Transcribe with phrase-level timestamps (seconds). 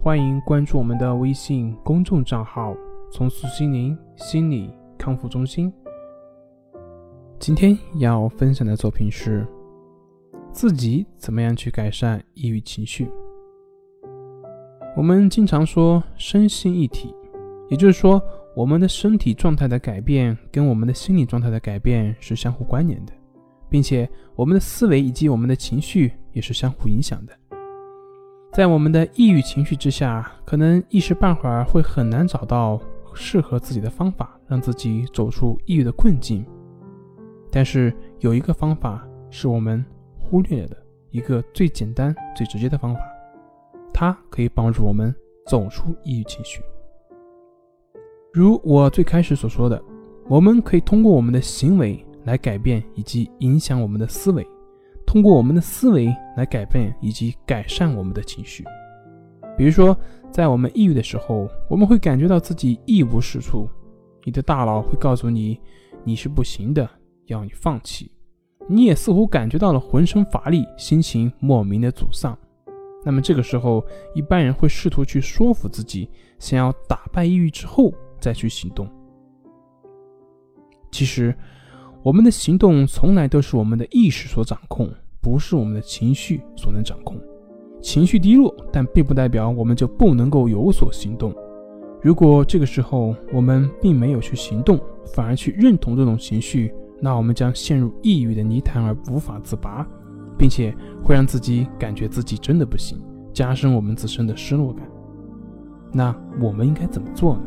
[0.00, 2.72] 欢迎关注我们的微信公众账号
[3.10, 5.72] “重塑心灵心理康复中心”。
[7.40, 9.44] 今天要分享的作品是：
[10.52, 13.10] 自己怎么样去改善抑郁情绪？
[14.96, 17.12] 我们经常说身心一体，
[17.68, 18.22] 也就是说，
[18.54, 23.12] 我们的身体状态的改变跟我们的心理状态的改变是相互关联的，
[23.68, 27.32] 并且我们的思维以及我们的情绪也是相互影响的。
[28.58, 32.76] 在我们的抑郁情绪之下，可能一时半会儿会很难找到
[33.14, 36.44] 适合自己的方法，让自己走出抑郁的困境。
[37.52, 39.84] 但是有一个方法是我们
[40.18, 40.76] 忽略了的，
[41.12, 43.00] 一个最简单、最直接的方法，
[43.94, 45.14] 它可以帮助我们
[45.46, 46.60] 走出抑郁情绪。
[48.32, 49.80] 如我最开始所说的，
[50.26, 54.44] 我们可以通过我们的行为来改变以及影响我们的思维。
[55.08, 58.62] 通过我们的思维来改变以及改善我们的情绪，
[59.56, 59.96] 比如说，
[60.30, 63.66] 在我们抑郁的时候，我们会感觉到自己一无是处，
[64.24, 65.58] 你的大脑会告诉你
[66.04, 66.86] 你是不行的，
[67.24, 68.12] 要你放弃。
[68.68, 72.36] 你也似乎感觉到了浑身乏力，心情莫名的沮丧。
[73.02, 73.82] 那么这个时候，
[74.14, 76.06] 一般人会试图去说服自己，
[76.38, 78.86] 想要打败抑郁之后再去行动。
[80.92, 81.34] 其实。
[82.02, 84.88] 我们的行动从来都是我们的意识所掌控，
[85.20, 87.16] 不是我们的情绪所能掌控。
[87.80, 91.34] 情绪低落，但并不代表我们就不能够有所行动。
[92.00, 94.78] 如果这个时候我们并没有去行动，
[95.12, 99.84] 反而去认同这种情绪，那我们将陷入抑郁的泥潭而无法自拔，
[100.38, 102.96] 并且会让自己感觉自己真的不行，
[103.32, 104.88] 加深我们自身的失落感。
[105.92, 107.42] 那我们应该怎么做呢？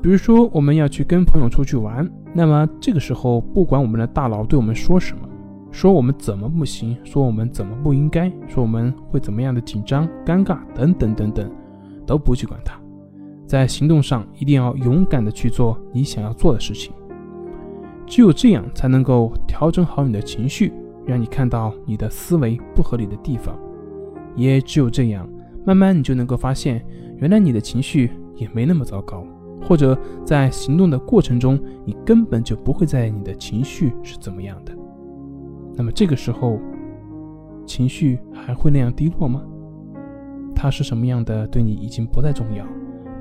[0.00, 5.28] 比如说，我们要去跟朋友出去玩，那么这个时候，不管我们的大脑对我们说什么，
[5.72, 11.50] 说我们怎么不行，说我们怎么不应该，说我们会怎么样的紧张、尴尬等等等等，
[12.06, 12.80] 都不去管它，
[13.46, 16.92] 在行动上一定要勇敢的去做你想要做的事情。
[18.06, 20.72] 只有这样，才能够调整好你的情绪，
[21.06, 23.56] 让你看到你的思维不合理的地方。
[24.36, 25.28] 也只有这样，
[25.64, 26.84] 慢慢你就能够发现，
[27.18, 29.24] 原来你的情绪也没那么糟糕。
[29.62, 34.72] 或者在行动的过程中，你根本就不会在意你的情绪是怎么样的。
[35.76, 36.58] 那么这个时候，
[37.66, 39.42] 情绪还会那样低落吗？
[40.54, 42.66] 它是什么样的，对你已经不再重要，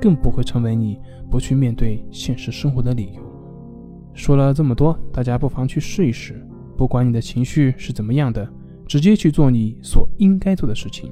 [0.01, 3.21] 更不会成为你不去面对现实生活的理由。
[4.13, 6.45] 说了这么多，大家不妨去试一试，
[6.75, 8.45] 不管你的情绪是怎么样的，
[8.85, 11.11] 直接去做你所应该做的事情。